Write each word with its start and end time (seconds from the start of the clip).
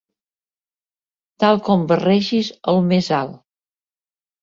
Tal 1.45 1.61
com 1.69 1.85
barregis 1.93 2.53
el 2.75 2.83
més 2.91 3.15
alt. 3.23 3.41